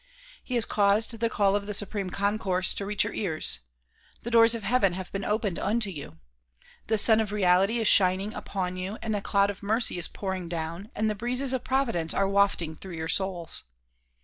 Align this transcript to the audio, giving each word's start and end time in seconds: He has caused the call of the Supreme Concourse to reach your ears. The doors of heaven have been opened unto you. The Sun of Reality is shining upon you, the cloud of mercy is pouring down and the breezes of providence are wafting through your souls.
He 0.43 0.55
has 0.55 0.65
caused 0.65 1.19
the 1.19 1.29
call 1.29 1.55
of 1.55 1.67
the 1.67 1.75
Supreme 1.75 2.09
Concourse 2.09 2.73
to 2.73 2.87
reach 2.87 3.03
your 3.03 3.13
ears. 3.13 3.59
The 4.23 4.31
doors 4.31 4.55
of 4.55 4.63
heaven 4.63 4.93
have 4.93 5.11
been 5.11 5.23
opened 5.23 5.59
unto 5.59 5.91
you. 5.91 6.17
The 6.87 6.97
Sun 6.97 7.19
of 7.19 7.31
Reality 7.31 7.77
is 7.77 7.87
shining 7.87 8.33
upon 8.33 8.77
you, 8.77 8.97
the 9.07 9.21
cloud 9.21 9.51
of 9.51 9.61
mercy 9.61 9.99
is 9.99 10.07
pouring 10.07 10.47
down 10.49 10.89
and 10.95 11.07
the 11.07 11.13
breezes 11.13 11.53
of 11.53 11.63
providence 11.63 12.15
are 12.15 12.27
wafting 12.27 12.75
through 12.75 12.95
your 12.95 13.07
souls. 13.07 13.61